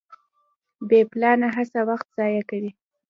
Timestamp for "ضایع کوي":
2.17-2.71